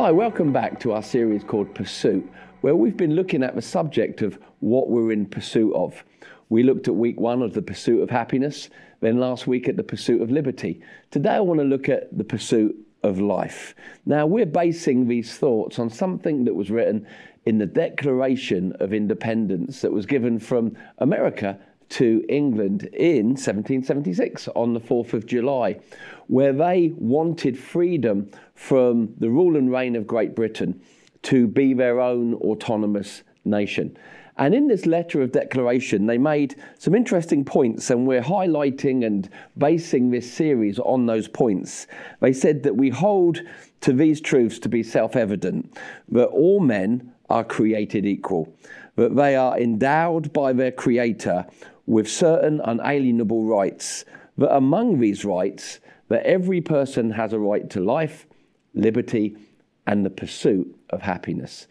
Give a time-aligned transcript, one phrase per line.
[0.00, 2.24] Hi, welcome back to our series called Pursuit,
[2.60, 6.04] where we've been looking at the subject of what we're in pursuit of.
[6.50, 9.82] We looked at week one of the pursuit of happiness, then last week at the
[9.82, 10.80] pursuit of liberty.
[11.10, 13.74] Today I want to look at the pursuit of life.
[14.06, 17.04] Now, we're basing these thoughts on something that was written
[17.44, 21.58] in the Declaration of Independence that was given from America
[21.90, 25.80] to England in 1776 on the 4th of July,
[26.26, 30.80] where they wanted freedom from the rule and reign of Great Britain
[31.22, 33.96] to be their own autonomous nation.
[34.38, 39.28] And in this letter of declaration, they made some interesting points, and we're highlighting and
[39.56, 41.88] basing this series on those points.
[42.20, 43.40] They said that we hold
[43.80, 45.76] to these truths to be self evident
[46.10, 48.54] that all men are created equal,
[48.94, 51.44] that they are endowed by their Creator
[51.88, 54.04] with certain unalienable rights,
[54.36, 58.26] that among these rights, that every person has a right to life,
[58.74, 59.36] liberty,
[59.86, 61.66] and the pursuit of happiness.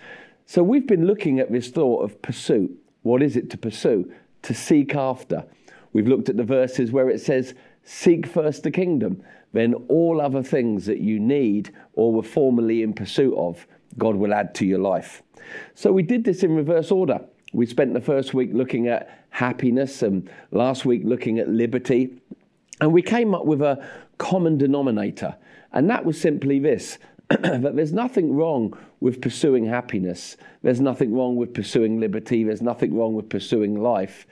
[0.48, 2.71] So we've been looking at this thought of pursuit.
[3.04, 4.12] What is it to pursue?
[4.41, 5.46] To seek after.
[5.93, 9.21] We've looked at the verses where it says, Seek first the kingdom,
[9.54, 13.68] then all other things that you need or were formerly in pursuit of,
[13.99, 15.21] God will add to your life.
[15.76, 17.21] So we did this in reverse order.
[17.58, 22.22] We spent the first week looking at happiness and last week looking at liberty.
[22.80, 23.84] And we came up with a
[24.20, 25.36] common denominator.
[25.74, 26.99] And that was simply this
[27.30, 30.38] that there's nothing wrong with pursuing happiness.
[30.62, 32.44] There's nothing wrong with pursuing liberty.
[32.44, 34.27] There's nothing wrong with pursuing life.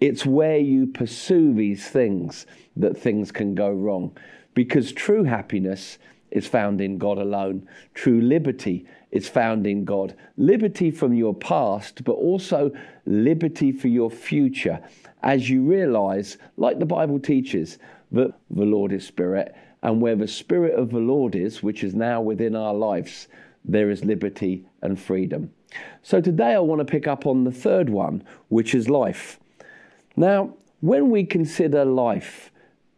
[0.00, 4.16] It's where you pursue these things that things can go wrong.
[4.54, 5.98] Because true happiness
[6.30, 7.68] is found in God alone.
[7.92, 10.14] True liberty is found in God.
[10.36, 12.70] Liberty from your past, but also
[13.06, 14.80] liberty for your future
[15.22, 17.78] as you realize, like the Bible teaches,
[18.12, 21.94] that the Lord is Spirit and where the Spirit of the Lord is, which is
[21.94, 23.28] now within our lives,
[23.64, 25.50] there is liberty and freedom.
[26.02, 29.38] So today I want to pick up on the third one, which is life.
[30.16, 32.50] Now, when we consider life,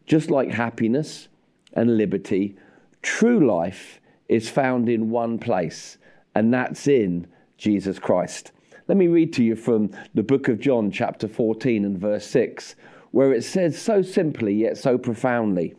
[0.05, 1.27] just like happiness
[1.73, 2.55] and liberty,
[3.01, 5.97] true life is found in one place,
[6.35, 7.27] and that's in
[7.57, 8.51] Jesus Christ.
[8.87, 12.75] Let me read to you from the book of John, chapter 14, and verse 6,
[13.11, 15.75] where it says so simply yet so profoundly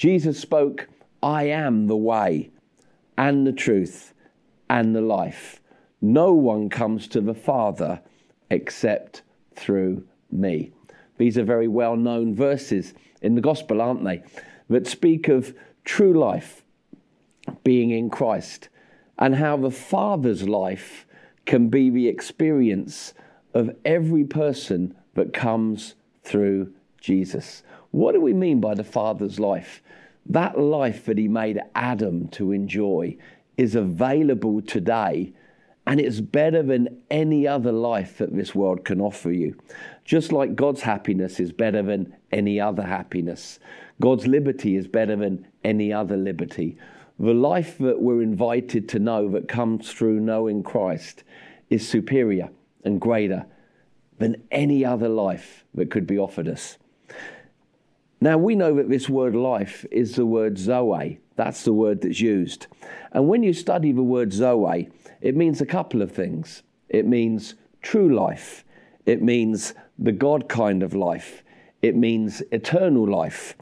[0.00, 0.88] Jesus spoke,
[1.22, 2.50] I am the way
[3.18, 4.14] and the truth
[4.70, 5.60] and the life.
[6.00, 8.00] No one comes to the Father
[8.50, 9.20] except
[9.54, 10.72] through me.
[11.18, 14.22] These are very well known verses in the gospel, aren't they?
[14.70, 15.54] That speak of
[15.84, 16.62] true life
[17.62, 18.69] being in Christ
[19.20, 21.06] and how the Father's life
[21.44, 23.12] can be the experience
[23.52, 25.94] of every person that comes
[26.24, 27.62] through Jesus.
[27.90, 29.82] What do we mean by the Father's life?
[30.26, 33.16] That life that He made Adam to enjoy
[33.56, 35.32] is available today,
[35.86, 39.56] and it's better than any other life that this world can offer you.
[40.04, 43.58] Just like God's happiness is better than any other happiness,
[44.00, 46.78] God's liberty is better than any other liberty.
[47.20, 51.22] The life that we're invited to know that comes through knowing Christ
[51.68, 52.48] is superior
[52.82, 53.44] and greater
[54.16, 56.78] than any other life that could be offered us.
[58.22, 61.20] Now, we know that this word life is the word Zoe.
[61.36, 62.68] That's the word that's used.
[63.12, 64.88] And when you study the word Zoe,
[65.20, 66.62] it means a couple of things.
[66.88, 68.64] It means true life,
[69.04, 71.42] it means the God kind of life,
[71.82, 73.56] it means eternal life.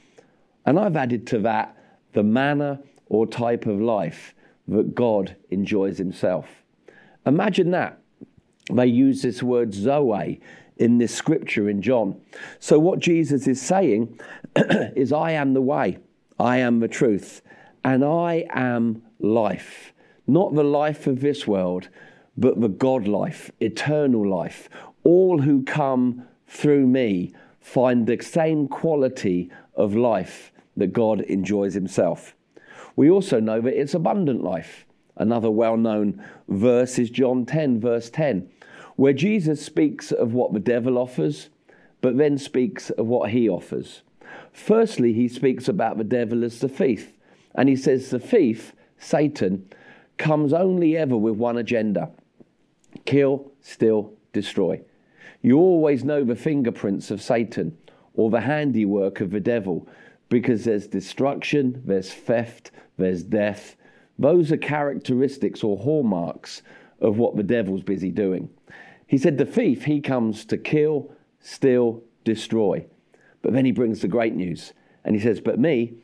[0.64, 1.76] And I've added to that
[2.12, 4.34] the manner or type of life
[4.68, 6.46] that God enjoys Himself.
[7.26, 7.98] Imagine that.
[8.70, 10.40] They use this word Zoe
[10.76, 12.20] in this scripture in John.
[12.60, 14.20] So, what Jesus is saying
[14.56, 15.98] is, I am the way,
[16.38, 17.42] I am the truth,
[17.84, 19.92] and I am life.
[20.26, 21.88] Not the life of this world,
[22.36, 24.68] but the God life, eternal life.
[25.02, 32.34] All who come through me find the same quality of life that God enjoys Himself.
[32.98, 34.84] We also know that it's abundant life.
[35.16, 38.50] Another well known verse is John 10, verse 10
[38.96, 41.50] where Jesus speaks of what the devil offers,
[42.00, 44.02] but then speaks of what he offers.
[44.50, 47.12] Firstly, he speaks about the devil as the thief,
[47.54, 49.68] and he says the thief, Satan,
[50.16, 52.10] comes only ever with one agenda
[53.04, 54.80] kill, steal, destroy.
[55.40, 57.78] You always know the fingerprints of Satan
[58.14, 59.86] or the handiwork of the devil
[60.28, 63.76] because there's destruction, there's theft, there's death.
[64.18, 66.62] Those are characteristics or hallmarks
[67.00, 68.50] of what the devil's busy doing.
[69.06, 72.86] He said, The thief, he comes to kill, steal, destroy.
[73.42, 74.72] But then he brings the great news.
[75.04, 75.94] And he says, But me,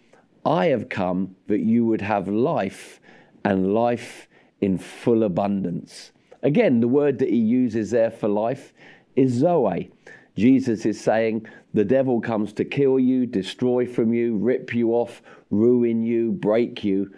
[0.46, 3.00] I have come that you would have life
[3.44, 4.28] and life
[4.60, 6.12] in full abundance.
[6.42, 8.72] Again, the word that he uses there for life
[9.16, 9.90] is Zoe.
[10.36, 15.22] Jesus is saying the devil comes to kill you, destroy from you, rip you off,
[15.50, 17.12] ruin you, break you.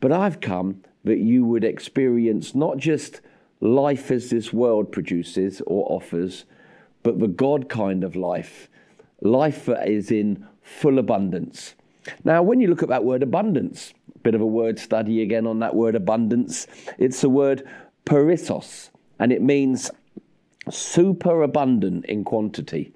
[0.00, 3.20] But I've come that you would experience not just
[3.60, 6.44] life as this world produces or offers,
[7.02, 8.68] but the God kind of life,
[9.20, 11.74] life that is in full abundance.
[12.24, 15.46] Now, when you look at that word abundance, a bit of a word study again
[15.46, 16.66] on that word abundance,
[16.98, 17.68] it's the word
[18.04, 19.90] perissos, and it means
[20.70, 22.92] superabundant in quantity,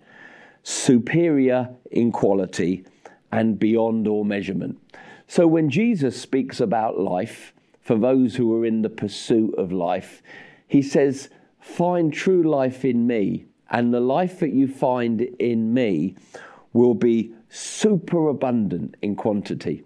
[0.63, 2.85] superior in quality,
[3.33, 4.79] and beyond all measurement.
[5.27, 7.53] So when Jesus speaks about life,
[7.87, 10.23] for those who are in the pursuit of life,
[10.67, 11.29] he says,
[11.61, 16.17] Find true life in me, and the life that you find in me
[16.73, 19.83] will be superabundant in quantity.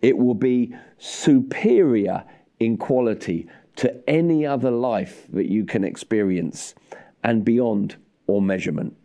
[0.00, 2.24] It will be superior
[2.58, 6.74] in quality to any other life that you can experience
[7.22, 7.96] and beyond
[8.26, 8.96] all measurement.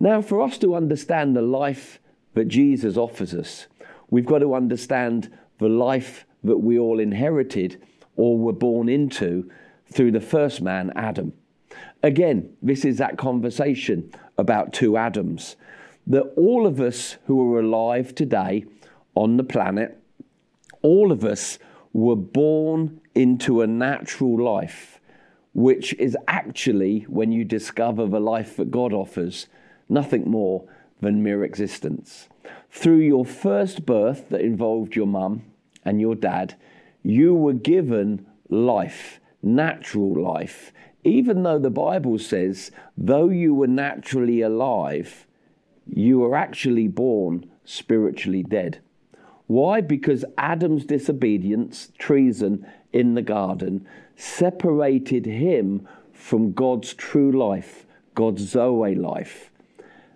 [0.00, 2.00] Now, for us to understand the life
[2.34, 3.66] that Jesus offers us,
[4.10, 7.80] we've got to understand the life that we all inherited
[8.16, 9.50] or were born into
[9.92, 11.32] through the first man, Adam.
[12.02, 15.56] Again, this is that conversation about two Adams.
[16.06, 18.66] That all of us who are alive today
[19.14, 19.98] on the planet,
[20.82, 21.58] all of us
[21.92, 24.93] were born into a natural life
[25.54, 29.46] which is actually, when you discover the life that God offers,
[29.88, 30.64] nothing more
[31.00, 32.28] than mere existence.
[32.70, 35.42] Through your first birth that involved your mum
[35.84, 36.56] and your dad,
[37.02, 40.72] you were given life, natural life,
[41.04, 45.26] even though the Bible says, though you were naturally alive,
[45.86, 48.80] you were actually born spiritually dead.
[49.46, 49.80] Why?
[49.80, 53.86] Because Adam's disobedience, treason in the garden,
[54.16, 59.50] separated him from God's true life, God's Zoe life.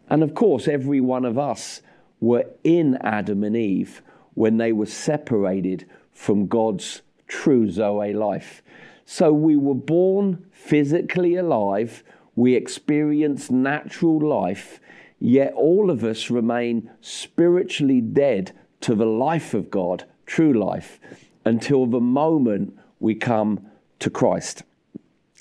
[0.08, 1.82] And of course, every one of us
[2.20, 4.02] were in Adam and Eve
[4.34, 8.62] when they were separated from God's true Zoe life.
[9.04, 12.02] So we were born physically alive,
[12.34, 14.80] we experienced natural life,
[15.18, 21.00] yet all of us remain spiritually dead to the life of God, true life,
[21.44, 23.66] until the moment we come
[23.98, 24.62] to Christ.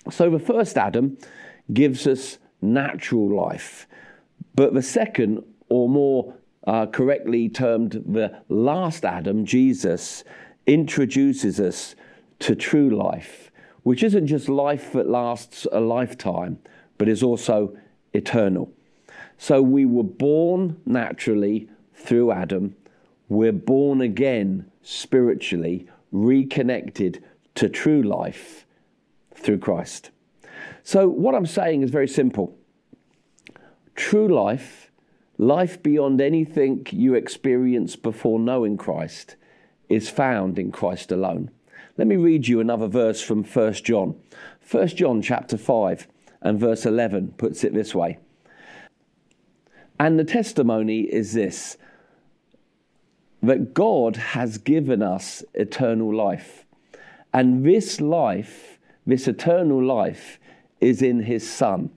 [0.10, 1.18] So the first Adam
[1.74, 3.88] gives us natural life,
[4.56, 6.34] but the second, or more
[6.66, 10.24] uh, correctly termed the last Adam, Jesus,
[10.66, 11.96] introduces us
[12.40, 13.52] to true life,
[13.84, 16.60] which isn't just life that lasts a lifetime,
[16.98, 17.76] but is also
[18.14, 18.72] eternal.
[19.38, 22.76] So we were born naturally through Adam,
[23.30, 27.24] we're born again spiritually, reconnected
[27.56, 28.66] to true life
[29.36, 30.12] through Christ.
[30.84, 32.56] So, what I'm saying is very simple.
[33.96, 34.92] True life,
[35.38, 39.36] life beyond anything you experienced before knowing Christ,
[39.90, 41.52] is found in Christ alone.
[41.98, 44.16] Let me read you another verse from 1 John.
[44.70, 46.08] 1 John chapter 5
[46.42, 48.20] and verse 11 puts it this way.
[50.00, 51.78] And the testimony is this
[53.48, 56.66] that God has given us eternal life
[57.34, 60.38] and this life, this eternal life,
[60.82, 61.90] is in his Son.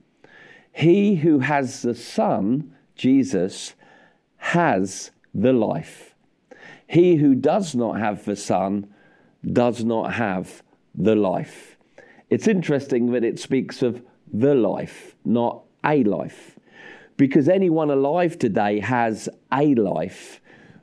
[0.72, 3.74] He who has the Son, Jesus,
[4.36, 6.14] has the life.
[6.86, 8.86] He who does not have the Son
[9.44, 10.62] does not have
[10.94, 11.76] the life.
[12.28, 14.02] It's interesting that it speaks of
[14.32, 16.60] the life, not a life.
[17.16, 20.39] Because anyone alive today has a life,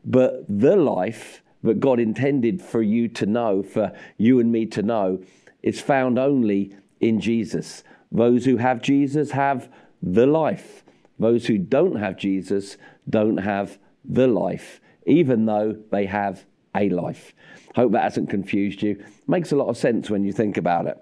[0.08, 4.82] but the life that God intended for you to know, for you and me to
[4.82, 5.22] know,
[5.62, 7.84] is found only in Jesus.
[8.12, 9.70] Those who have Jesus have
[10.02, 10.84] the life.
[11.20, 12.78] Those who don't have Jesus
[13.10, 17.34] don't have the life, even though they have a life.
[17.76, 19.04] Hope that hasn't confused you.
[19.28, 20.98] Makes a lot of sense when you think about it.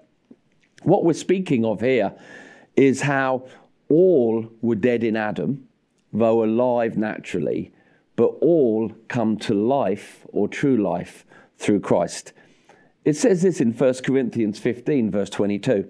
[0.82, 2.12] What we're speaking of here
[2.74, 3.46] is how
[3.88, 5.68] all were dead in Adam,
[6.12, 7.72] though alive naturally,
[8.16, 11.24] but all come to life or true life
[11.58, 12.32] through Christ.
[13.04, 15.88] It says this in 1 Corinthians 15, verse 22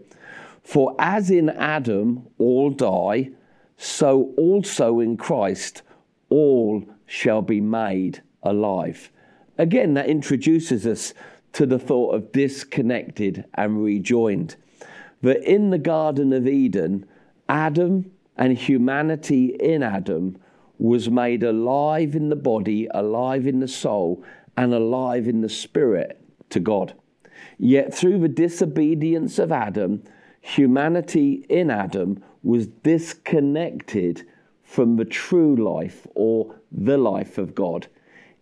[0.62, 3.30] For as in Adam all die,
[3.76, 5.82] so also in Christ
[6.28, 9.10] all shall be made alive.
[9.58, 11.14] Again, that introduces us
[11.52, 14.56] to the thought of disconnected and rejoined.
[15.22, 17.06] That in the Garden of Eden,
[17.48, 20.36] Adam and humanity in Adam
[20.78, 24.22] was made alive in the body, alive in the soul,
[24.56, 26.94] and alive in the spirit to God.
[27.58, 30.02] Yet through the disobedience of Adam,
[30.40, 34.26] humanity in Adam was disconnected
[34.62, 37.86] from the true life or the life of God.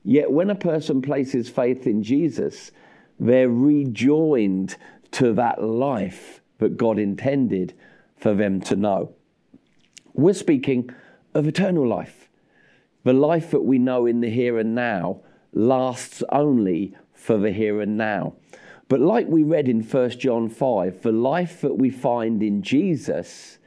[0.03, 2.73] Yet when a person places faith in Jesus,
[3.19, 4.76] they're rejoined
[5.12, 7.75] to that life that God intended
[8.17, 9.14] for them to know.
[10.12, 10.91] We're speaking
[11.35, 12.24] of eternal life.
[13.04, 15.20] The life that we know in the here and now
[15.52, 18.34] lasts only for the here and now.
[18.88, 23.58] But like we read in 1 John 5, the life that we find in Jesus,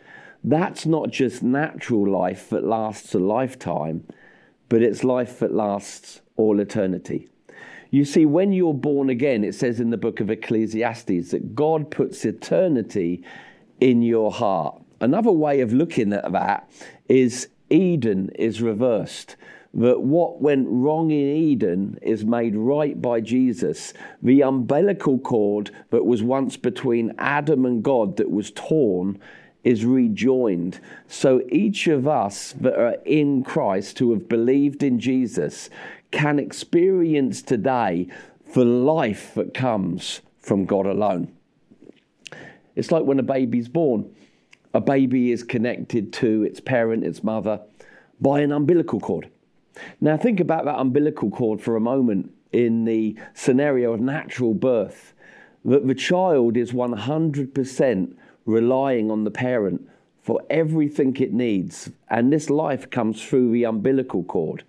[0.43, 4.05] that's not just natural life that lasts a lifetime,
[4.69, 7.27] but it's life that lasts all eternity.
[7.89, 11.89] You see, when you're born again, it says in the book of Ecclesiastes that God
[11.89, 13.23] puts eternity
[13.79, 14.81] in your heart.
[14.99, 16.69] Another way of looking at that
[17.07, 19.35] is Eden is reversed.
[19.73, 23.93] That what went wrong in Eden is made right by Jesus.
[24.23, 29.19] The umbilical cord that was once between Adam and God that was torn
[29.63, 30.79] is rejoined.
[31.07, 35.69] So each of us that are in Christ who have believed in Jesus
[36.11, 38.07] can experience today
[38.53, 41.33] the life that comes from God alone.
[42.75, 44.15] It's like when a baby's born.
[44.73, 47.61] A baby is connected to its parent, its mother,
[48.19, 49.29] by an umbilical cord.
[50.01, 55.13] Now, think about that umbilical cord for a moment in the scenario of natural birth,
[55.65, 59.87] that the child is 100% relying on the parent
[60.21, 64.63] for everything it needs, and this life comes through the umbilical cord.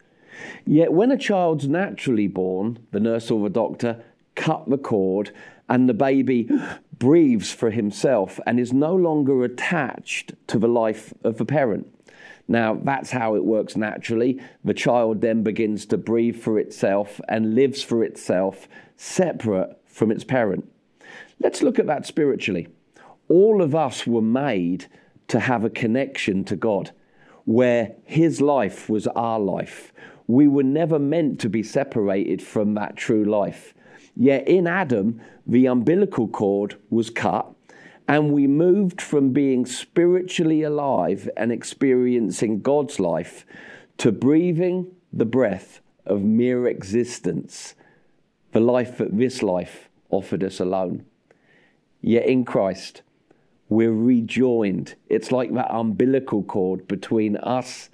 [0.67, 5.33] Yet, when a child's naturally born, the nurse or the doctor cut the cord,
[5.69, 6.49] and the baby
[6.99, 11.87] breathes for himself and is no longer attached to the life of the parent.
[12.49, 14.41] Now, that's how it works naturally.
[14.65, 20.25] The child then begins to breathe for itself and lives for itself, separate from its
[20.25, 20.71] parent.
[21.41, 22.69] Let's look at that spiritually.
[23.29, 24.87] All of us were made
[25.29, 26.91] to have a connection to God,
[27.45, 29.93] where His life was our life.
[30.27, 33.75] We were never meant to be separated from that true life.
[34.21, 37.55] Yet in Adam, the umbilical cord was cut
[38.09, 43.47] and we moved from being spiritually alive and experiencing God's life
[43.99, 47.75] to breathing the breath of mere existence,
[48.51, 51.05] the life that this life offered us alone.
[52.01, 53.03] Yet in Christ,
[53.69, 54.97] we're rejoined.
[55.09, 57.89] It's like that umbilical cord between us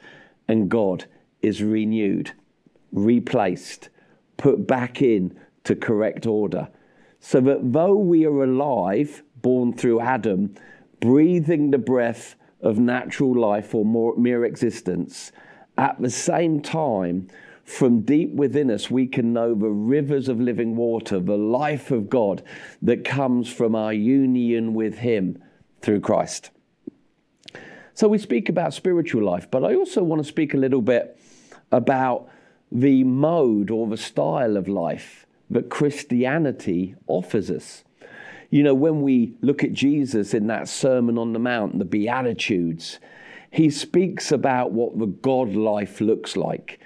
[0.48, 1.04] and God
[1.42, 2.32] is renewed,
[2.92, 3.90] replaced,
[4.38, 6.68] put back in to correct order.
[7.21, 10.54] So that though we are alive born through Adam,
[11.00, 15.33] breathing the breath of natural life or more, mere existence,
[15.76, 17.28] at the same time,
[17.64, 22.11] from deep within us, we can know the rivers of living water, the life of
[22.11, 22.42] God
[22.83, 25.42] that comes from our union with Him
[25.80, 26.50] through Christ.
[27.94, 31.18] So we speak about spiritual life, but I also want to speak a little bit
[31.73, 32.28] about
[32.71, 37.84] the mode or the style of life that Christianity offers us.
[38.50, 42.98] You know, when we look at Jesus in that Sermon on the Mount, the Beatitudes,
[43.50, 46.80] he speaks about what the God life looks like.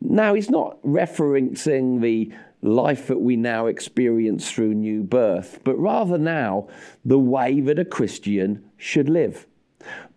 [0.00, 6.18] Now, he's not referencing the life that we now experience through new birth, but rather
[6.18, 6.68] now
[7.04, 9.46] the way that a Christian should live.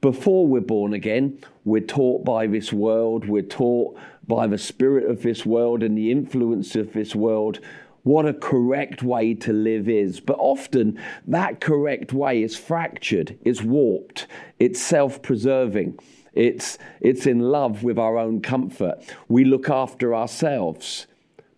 [0.01, 3.97] Before we're born again, we're taught by this world, we're taught
[4.27, 7.59] by the spirit of this world and the influence of this world
[8.03, 10.19] what a correct way to live is.
[10.19, 14.27] But often that correct way is fractured, it's warped,
[14.60, 16.00] it's self preserving.
[16.33, 19.03] It's, it's in love with our own comfort.
[19.27, 21.05] We look after ourselves.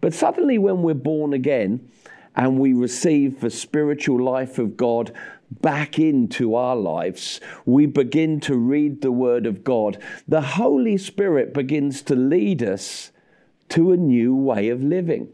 [0.02, 1.90] But suddenly, when we're born again
[2.36, 5.14] and we receive the spiritual life of God
[5.50, 9.98] back into our lives, we begin to read the Word of God.
[10.28, 13.12] The Holy Spirit begins to lead us
[13.70, 15.30] to a new way of living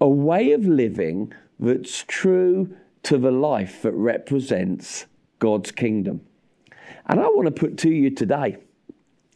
[0.00, 5.06] a way of living that's true to the life that represents
[5.38, 6.20] God's kingdom.
[7.06, 8.58] And I want to put to you today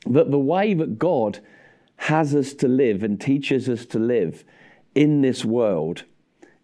[0.07, 1.41] that the way that God
[1.97, 4.45] has us to live and teaches us to live
[4.95, 6.05] in this world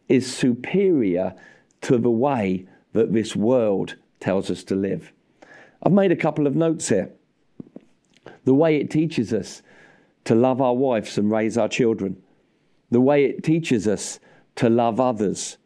[0.09, 1.35] is superior
[1.83, 5.12] to the way that this world tells us to live.
[5.83, 7.12] I've made a couple of notes here.
[8.45, 9.62] The way it teaches us
[10.25, 12.21] to love our wives and raise our children
[12.90, 14.18] the way it teaches us
[14.57, 15.59] to love others,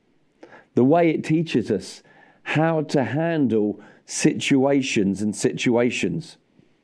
[0.74, 2.02] the way it teaches us
[2.42, 6.36] how to handle situations and situations,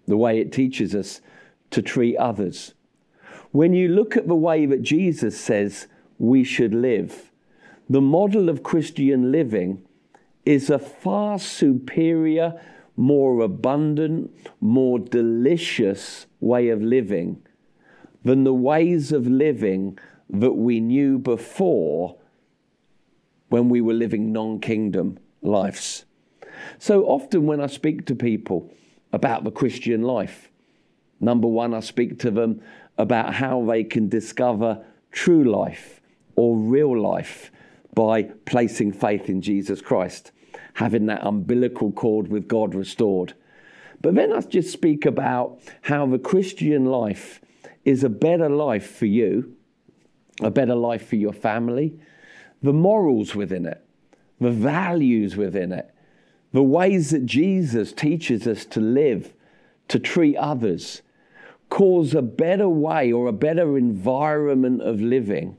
[0.06, 1.20] the way it teaches us
[1.70, 2.74] to treat others.
[3.50, 5.86] When you look at the way that Jesus says
[6.18, 7.30] we should live,
[7.88, 9.82] the model of Christian living
[10.44, 12.60] is a far superior,
[12.96, 14.30] more abundant,
[14.60, 17.42] more delicious way of living
[18.24, 19.98] than the ways of living
[20.30, 22.16] that we knew before
[23.48, 26.04] when we were living non kingdom lives.
[26.78, 28.70] So often, when I speak to people
[29.12, 30.50] about the Christian life,
[31.20, 32.60] number one, I speak to them
[32.96, 36.00] about how they can discover true life
[36.36, 37.50] or real life
[37.94, 40.30] by placing faith in Jesus Christ,
[40.74, 43.34] having that umbilical cord with God restored.
[44.00, 47.40] But then I just speak about how the Christian life
[47.84, 49.56] is a better life for you,
[50.40, 51.98] a better life for your family,
[52.62, 53.84] the morals within it,
[54.40, 55.92] the values within it,
[56.52, 59.34] the ways that Jesus teaches us to live,
[59.88, 61.02] to treat others,
[61.68, 65.56] cause a better way or a better environment of living,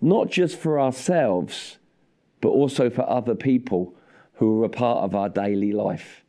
[0.00, 1.78] not just for ourselves,
[2.40, 3.94] but also for other people
[4.34, 6.24] who are a part of our daily life.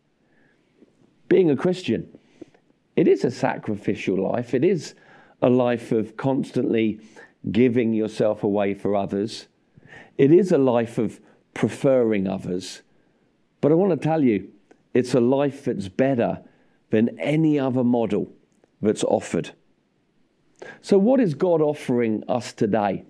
[1.29, 2.17] Being a Christian,
[2.97, 4.53] it is a sacrificial life.
[4.53, 4.95] It is
[5.41, 6.99] a life of constantly
[7.49, 9.47] giving yourself away for others.
[10.17, 11.19] It is a life of
[11.53, 12.81] preferring others.
[13.61, 14.49] But I want to tell you,
[14.93, 16.41] it's a life that's better
[16.89, 18.31] than any other model
[18.81, 19.51] that's offered.
[20.81, 23.05] So, what is God offering us today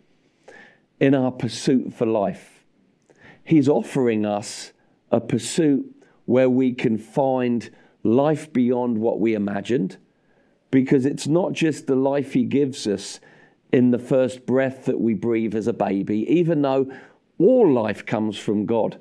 [1.00, 2.63] in our pursuit for life?
[3.43, 4.71] He's offering us
[5.11, 5.85] a pursuit
[6.25, 7.69] where we can find
[8.03, 9.97] life beyond what we imagined,
[10.69, 13.19] because it's not just the life He gives us
[13.71, 16.91] in the first breath that we breathe as a baby, even though
[17.37, 18.99] all life comes from God.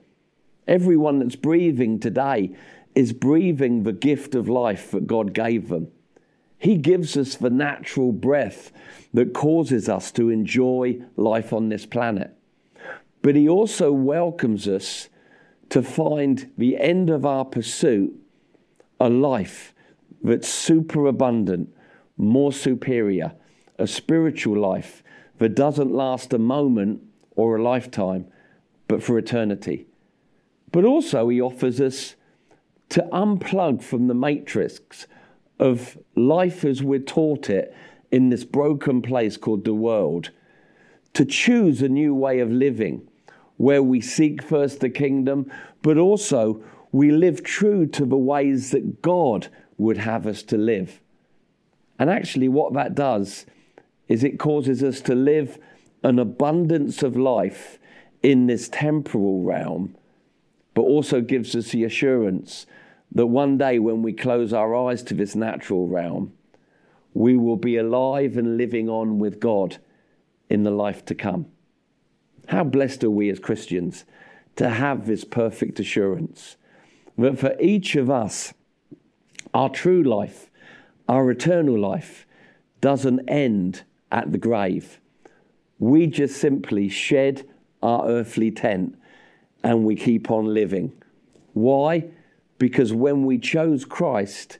[0.67, 2.55] Everyone that's breathing today
[2.95, 5.89] is breathing the gift of life that God gave them.
[6.59, 8.71] He gives us the natural breath
[9.15, 12.37] that causes us to enjoy life on this planet.
[13.23, 15.09] But He also welcomes us
[15.71, 18.15] to find the end of our pursuit
[19.01, 19.75] a life
[20.23, 21.75] that's superabundant,
[22.19, 23.33] more superior,
[23.81, 25.03] a spiritual life
[25.39, 27.03] that doesn't last a moment
[27.35, 28.27] or a lifetime,
[28.89, 29.87] but for eternity.
[30.71, 32.15] But also, he offers us
[32.91, 35.07] to unplug from the matrix
[35.59, 37.75] of life as we're taught it
[38.11, 40.31] in this broken place called the world,
[41.15, 43.09] to choose a new way of living
[43.57, 45.51] where we seek first the kingdom,
[45.83, 46.63] but also
[46.93, 51.01] we live true to the ways that God would have us to live.
[51.99, 53.47] And actually, what that does
[54.11, 55.59] is it causes us to live
[56.03, 57.79] an abundance of life
[58.23, 59.97] in this temporal realm
[60.75, 62.67] but also gives us the assurance
[63.13, 66.33] that one day when we close our eyes to this natural realm,
[67.13, 69.79] we will be alive and living on with God
[70.49, 71.47] in the life to come.
[72.49, 74.05] How blessed are we as Christians
[74.57, 76.57] to have this perfect assurance
[77.19, 78.55] that for each of us,
[79.53, 80.51] our true life,
[81.09, 82.27] our eternal life,
[82.81, 85.01] doesn't end at the grave.
[85.79, 87.47] We just simply shed
[87.83, 88.97] our earthly tent
[89.63, 90.93] and we keep on living.
[91.53, 92.07] Why?
[92.59, 94.59] Because when we chose Christ,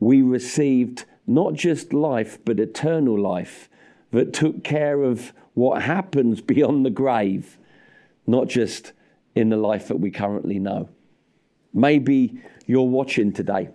[0.00, 3.68] we received not just life, but eternal life
[4.12, 7.58] that took care of what happens beyond the grave,
[8.26, 8.92] not just
[9.34, 10.88] in the life that we currently know.
[11.72, 13.68] Maybe you're watching today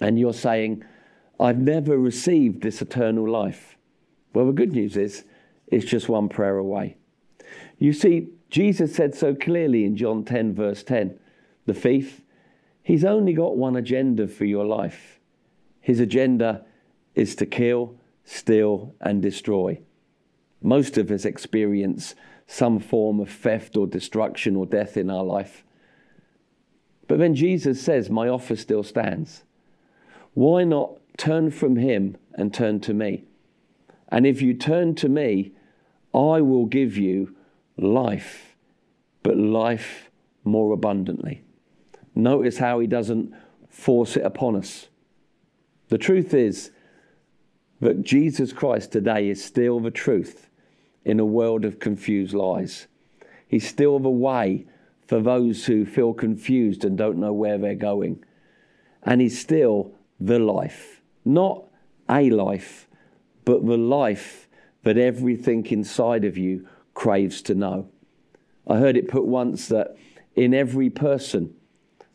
[0.00, 0.84] and you're saying,
[1.40, 3.77] I've never received this eternal life.
[4.32, 5.24] Well, the good news is,
[5.66, 6.96] it's just one prayer away.
[7.78, 11.18] You see, Jesus said so clearly in John 10, verse 10
[11.66, 12.22] the thief,
[12.82, 15.20] he's only got one agenda for your life.
[15.80, 16.64] His agenda
[17.14, 19.78] is to kill, steal, and destroy.
[20.62, 22.14] Most of us experience
[22.46, 25.62] some form of theft or destruction or death in our life.
[27.06, 29.44] But then Jesus says, My offer still stands.
[30.32, 33.24] Why not turn from him and turn to me?
[34.08, 35.52] And if you turn to me,
[36.14, 37.36] I will give you
[37.76, 38.56] life,
[39.22, 40.10] but life
[40.44, 41.42] more abundantly.
[42.14, 43.32] Notice how he doesn't
[43.68, 44.88] force it upon us.
[45.88, 46.70] The truth is
[47.80, 50.50] that Jesus Christ today is still the truth
[51.04, 52.86] in a world of confused lies.
[53.46, 54.66] He's still the way
[55.06, 58.24] for those who feel confused and don't know where they're going.
[59.02, 61.00] And he's still the life.
[61.24, 61.64] Not
[62.10, 62.87] a life,
[63.48, 64.46] but the life
[64.82, 67.88] that everything inside of you craves to know.
[68.66, 69.96] I heard it put once that
[70.36, 71.54] in every person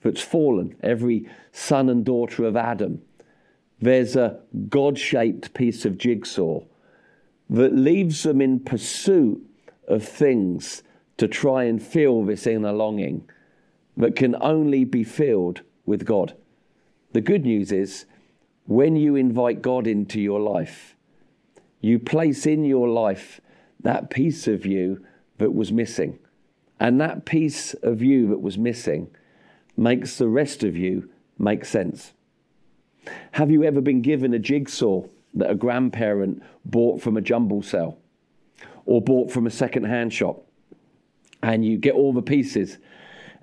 [0.04, 3.02] that's fallen, every son and daughter of Adam,
[3.82, 6.62] there's a God shaped piece of jigsaw
[7.50, 9.43] that leaves them in pursuit
[9.88, 10.84] of things
[11.17, 13.28] to try and fill this inner longing
[13.98, 16.36] that can only be filled with God.
[17.13, 18.06] The good news is
[18.67, 20.96] when you invite God into your life,
[21.84, 23.41] you place in your life
[23.82, 25.06] that piece of you
[25.38, 26.17] that was missing.
[26.80, 29.13] And that piece of you that was missing
[29.76, 32.13] makes the rest of you make sense.
[33.32, 38.00] Have you ever been given a jigsaw that a grandparent bought from a jumble sale
[38.86, 40.41] or bought from a second hand shop?
[41.41, 42.78] And you get all the pieces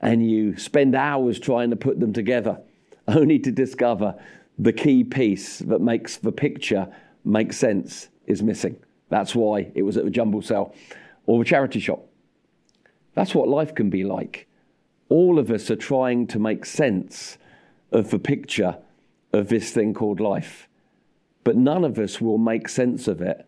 [0.01, 2.59] and you spend hours trying to put them together,
[3.07, 4.15] only to discover
[4.59, 6.89] the key piece that makes the picture
[7.23, 8.77] make sense is missing.
[9.09, 10.75] That's why it was at the jumble sale
[11.27, 12.07] or the charity shop.
[13.15, 14.47] That's what life can be like.
[15.09, 17.39] All of us are trying to make sense
[17.91, 18.79] of the picture
[19.33, 20.69] of this thing called life.
[21.43, 23.47] But none of us will make sense of it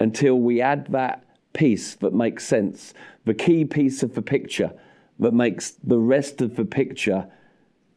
[0.00, 4.72] until we add that piece that makes sense, the key piece of the picture
[5.18, 7.26] that makes the rest of the picture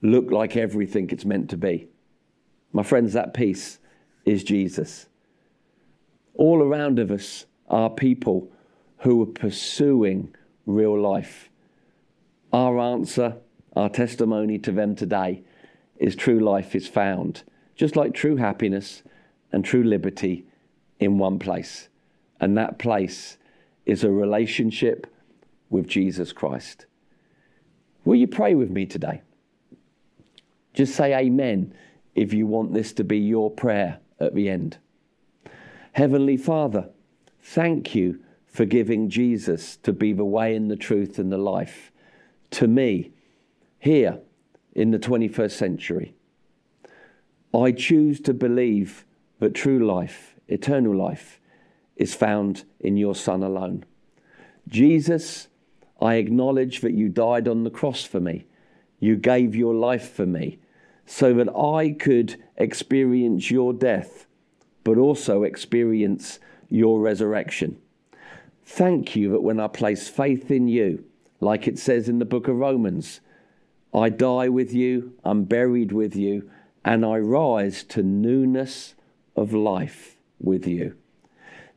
[0.02, 1.88] look like everything it's meant to be.
[2.72, 3.80] My friends, that piece
[4.26, 5.08] is Jesus.
[6.38, 8.50] All around of us are people
[9.00, 10.36] who are pursuing
[10.68, 11.50] real life.
[12.54, 13.38] Our answer,
[13.76, 15.44] our testimony to them today
[15.98, 17.44] is true life is found,
[17.76, 19.02] just like true happiness
[19.52, 20.46] and true liberty
[21.00, 21.90] in one place.
[22.40, 23.38] And that place
[23.88, 25.08] is a relationship
[25.72, 26.86] with Jesus Christ.
[28.06, 29.22] Will you pray with me today?
[30.74, 31.74] Just say amen
[32.14, 34.78] if you want this to be your prayer at the end.
[35.98, 36.92] Heavenly Father,
[37.42, 41.92] thank you for giving Jesus to be the way and the truth and the life
[42.52, 43.14] to me
[43.80, 44.20] here
[44.74, 46.14] in the 21st century.
[47.52, 49.08] I choose to believe
[49.40, 51.40] that true life, eternal life,
[51.96, 53.84] is found in your Son alone.
[54.68, 55.48] Jesus,
[56.00, 58.46] I acknowledge that you died on the cross for me.
[59.00, 60.60] You gave your life for me
[61.08, 64.27] so that I could experience your death,
[64.88, 67.78] but also experience your resurrection.
[68.64, 71.04] Thank you that when I place faith in you,
[71.42, 73.20] like it says in the book of Romans,
[73.94, 76.50] I die with you, I'm buried with you,
[76.86, 78.96] and I rise to newness
[79.36, 80.96] of life with you.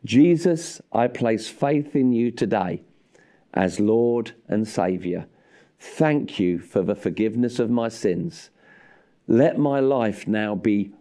[0.05, 2.85] Jesus, I place faith in you today
[3.53, 5.27] as Lord and Saviour.
[5.81, 8.51] Thank you for the forgiveness of my sins.
[9.27, 10.93] Let my life now be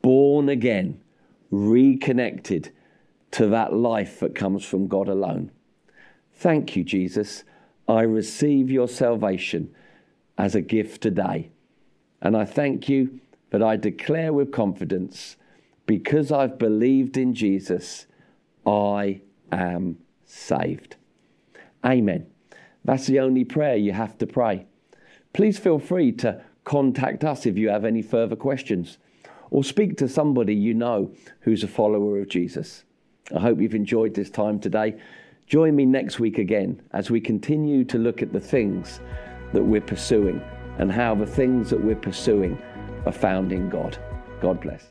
[0.00, 1.02] born again,
[1.50, 2.72] reconnected
[3.32, 5.50] to that life that comes from God alone.
[6.32, 7.44] Thank you, Jesus.
[7.88, 9.74] I receive your salvation
[10.38, 11.50] as a gift today.
[12.22, 15.36] And I thank you that I declare with confidence
[15.86, 18.06] because I've believed in Jesus,
[18.64, 20.96] I am saved.
[21.84, 22.26] Amen.
[22.84, 24.66] That's the only prayer you have to pray.
[25.32, 28.98] Please feel free to contact us if you have any further questions
[29.50, 32.84] or speak to somebody you know who's a follower of Jesus.
[33.34, 34.96] I hope you've enjoyed this time today.
[35.46, 39.00] Join me next week again as we continue to look at the things
[39.52, 40.40] that we're pursuing
[40.78, 42.60] and how the things that we're pursuing
[43.06, 43.98] are found in God.
[44.40, 44.88] God bless.